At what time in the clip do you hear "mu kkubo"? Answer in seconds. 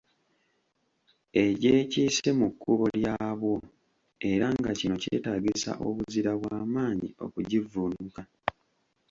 2.39-2.85